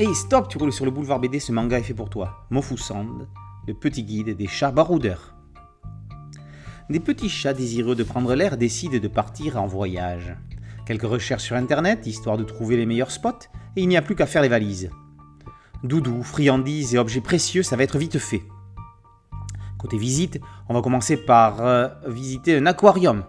[0.00, 2.46] Hey stop, tu roules sur le boulevard BD, ce manga est fait pour toi.
[2.50, 3.26] Mofusand,
[3.66, 5.34] le petit guide des chats baroudeurs.
[6.88, 10.36] Des petits chats désireux de prendre l'air décident de partir en voyage.
[10.86, 14.14] Quelques recherches sur internet, histoire de trouver les meilleurs spots, et il n'y a plus
[14.14, 14.88] qu'à faire les valises.
[15.82, 18.44] Doudou, friandises et objets précieux, ça va être vite fait.
[19.78, 23.24] Côté visite, on va commencer par euh, visiter un aquarium.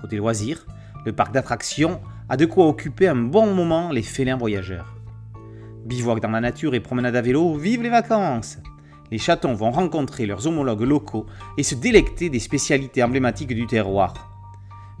[0.00, 0.66] Côté loisirs,
[1.06, 4.96] le parc d'attractions a de quoi occuper un bon moment les félins voyageurs.
[5.90, 8.58] Bivouac dans la nature et promenade à vélo, vive les vacances
[9.10, 11.26] Les chatons vont rencontrer leurs homologues locaux
[11.58, 14.30] et se délecter des spécialités emblématiques du terroir.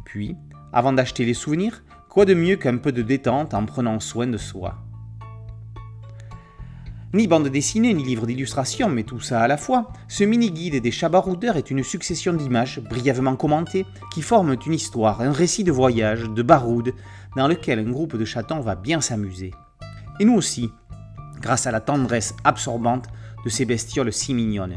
[0.04, 0.36] Puis,
[0.72, 4.36] avant d'acheter les souvenirs, quoi de mieux qu'un peu de détente en prenant soin de
[4.36, 4.78] soi?
[7.14, 10.90] Ni bande dessinée, ni livre d'illustration, mais tout ça à la fois, ce mini-guide des
[10.90, 16.28] chabaroudeurs est une succession d'images, brièvement commentées, qui forment une histoire, un récit de voyage,
[16.28, 16.94] de baroude,
[17.36, 19.52] dans lequel un groupe de chatons va bien s'amuser.
[20.18, 20.70] Et nous aussi,
[21.40, 23.08] grâce à la tendresse absorbante
[23.44, 24.76] de ces bestioles si mignonnes.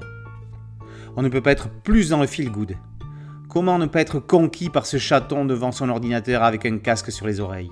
[1.15, 2.75] On ne peut pas être plus dans le feel-good.
[3.49, 7.27] Comment ne pas être conquis par ce chaton devant son ordinateur avec un casque sur
[7.27, 7.69] les oreilles?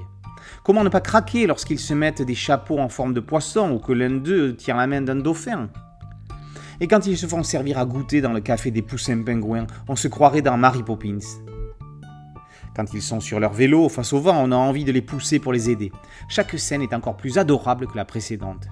[0.64, 3.94] Comment ne pas craquer lorsqu'ils se mettent des chapeaux en forme de poisson ou que
[3.94, 5.70] l'un d'eux tient la main d'un dauphin?
[6.80, 9.96] Et quand ils se font servir à goûter dans le café des poussins pingouins, on
[9.96, 11.20] se croirait dans Mary Poppins.
[12.76, 15.40] Quand ils sont sur leur vélo face au vent, on a envie de les pousser
[15.40, 15.92] pour les aider.
[16.30, 18.68] Chaque scène est encore plus adorable que la précédente.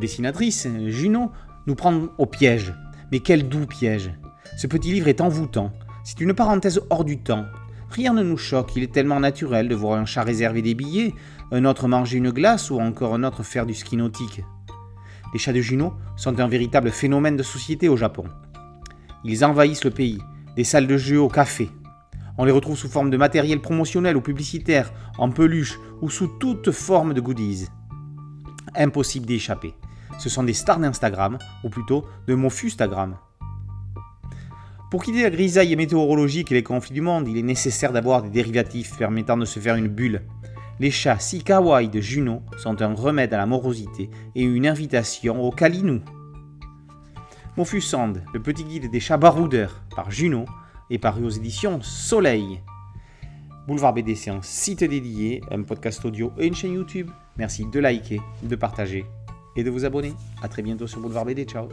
[0.00, 1.30] Dessinatrice, Juno,
[1.66, 2.74] nous prend au piège.
[3.10, 4.12] Mais quel doux piège
[4.56, 5.72] Ce petit livre est envoûtant.
[6.04, 7.44] C'est une parenthèse hors du temps,
[7.90, 11.14] Rien ne nous choque, il est tellement naturel de voir un chat réserver des billets,
[11.50, 14.42] un autre manger une glace ou encore un autre faire du ski nautique.
[15.32, 18.24] Les chats de Juno sont un véritable phénomène de société au Japon.
[19.24, 20.18] Ils envahissent le pays,
[20.54, 21.70] des salles de jeux au café.
[22.36, 26.70] On les retrouve sous forme de matériel promotionnel ou publicitaire, en peluche ou sous toute
[26.70, 27.68] forme de goodies.
[28.76, 29.74] Impossible d'y échapper.
[30.18, 33.16] Ce sont des stars d'Instagram, ou plutôt de Mofustagram.
[34.90, 38.30] Pour quitter la grisaille météorologique et les conflits du monde, il est nécessaire d'avoir des
[38.30, 40.22] dérivatifs permettant de se faire une bulle.
[40.80, 45.42] Les chats si kawaii de Juno sont un remède à la morosité et une invitation
[45.42, 46.00] au Kalinou.
[47.56, 50.46] Mofusand, le petit guide des chats baroudeurs, par Juno,
[50.90, 52.62] est paru aux éditions Soleil.
[53.66, 57.10] Boulevard BD, c'est un site dédié, un podcast audio et une chaîne YouTube.
[57.36, 59.04] Merci de liker, de partager
[59.58, 60.14] et de vous abonner.
[60.40, 61.44] A très bientôt sur Boulevard BD.
[61.44, 61.68] Ciao